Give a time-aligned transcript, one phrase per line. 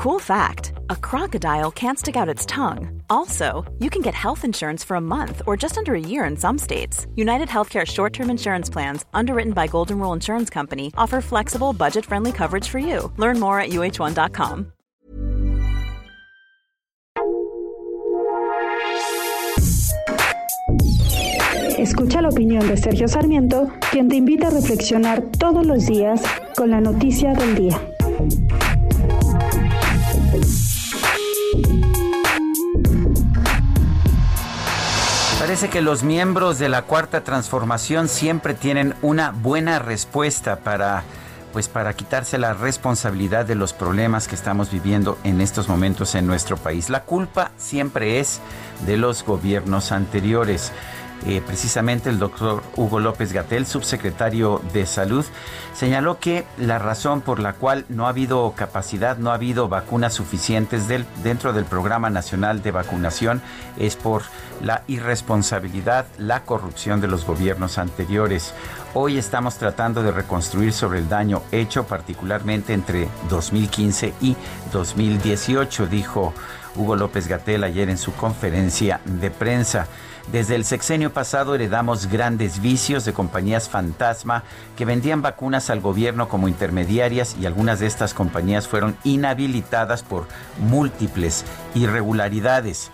[0.00, 3.02] Cool fact a crocodile can't stick out its tongue.
[3.10, 6.38] Also, you can get health insurance for a month or just under a year in
[6.38, 7.06] some states.
[7.16, 12.06] United Healthcare short term insurance plans, underwritten by Golden Rule Insurance Company, offer flexible, budget
[12.06, 13.12] friendly coverage for you.
[13.18, 14.72] Learn more at uh1.com.
[21.78, 26.22] Escucha la opinión de Sergio Sarmiento, quien te invita a reflexionar todos los días
[26.56, 27.78] con la noticia del día.
[35.38, 41.02] Parece que los miembros de la Cuarta Transformación siempre tienen una buena respuesta para
[41.52, 46.26] pues para quitarse la responsabilidad de los problemas que estamos viviendo en estos momentos en
[46.26, 46.90] nuestro país.
[46.90, 48.40] La culpa siempre es
[48.86, 50.72] de los gobiernos anteriores.
[51.26, 55.24] Eh, precisamente el doctor Hugo López Gatel, subsecretario de Salud,
[55.74, 60.14] señaló que la razón por la cual no ha habido capacidad, no ha habido vacunas
[60.14, 63.42] suficientes dentro del Programa Nacional de Vacunación
[63.78, 64.22] es por
[64.62, 68.54] la irresponsabilidad, la corrupción de los gobiernos anteriores.
[68.94, 74.36] Hoy estamos tratando de reconstruir sobre el daño hecho, particularmente entre 2015 y
[74.72, 76.32] 2018, dijo
[76.76, 79.86] Hugo López Gatel ayer en su conferencia de prensa.
[80.32, 84.44] Desde el sexenio pasado heredamos grandes vicios de compañías fantasma
[84.76, 90.26] que vendían vacunas al gobierno como intermediarias y algunas de estas compañías fueron inhabilitadas por
[90.58, 92.90] múltiples irregularidades.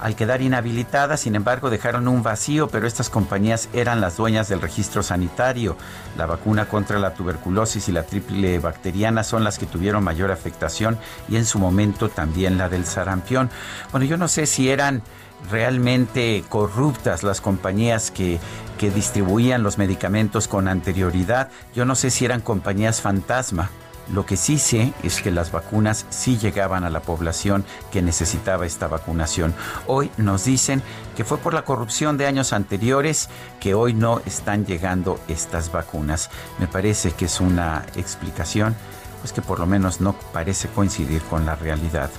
[0.00, 4.60] Al quedar inhabilitadas, sin embargo, dejaron un vacío, pero estas compañías eran las dueñas del
[4.60, 5.76] registro sanitario.
[6.16, 10.98] La vacuna contra la tuberculosis y la triple bacteriana son las que tuvieron mayor afectación
[11.28, 13.50] y en su momento también la del sarampión.
[13.90, 15.02] Bueno, yo no sé si eran
[15.50, 18.38] realmente corruptas las compañías que,
[18.78, 21.50] que distribuían los medicamentos con anterioridad.
[21.74, 23.68] Yo no sé si eran compañías fantasma.
[24.12, 28.64] Lo que sí sé es que las vacunas sí llegaban a la población que necesitaba
[28.64, 29.54] esta vacunación.
[29.86, 30.82] Hoy nos dicen
[31.16, 33.28] que fue por la corrupción de años anteriores
[33.60, 36.30] que hoy no están llegando estas vacunas.
[36.58, 38.74] Me parece que es una explicación
[39.20, 42.10] pues que por lo menos no parece coincidir con la realidad.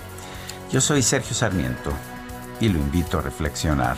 [0.72, 1.92] Yo soy Sergio Sarmiento
[2.60, 3.98] y lo invito a reflexionar.